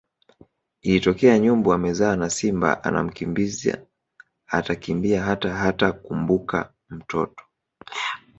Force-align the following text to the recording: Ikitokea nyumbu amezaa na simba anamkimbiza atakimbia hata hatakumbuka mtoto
Ikitokea 0.81 1.39
nyumbu 1.39 1.73
amezaa 1.73 2.15
na 2.15 2.29
simba 2.29 2.83
anamkimbiza 2.83 3.81
atakimbia 4.47 5.23
hata 5.23 5.53
hatakumbuka 5.55 6.73
mtoto 6.89 7.43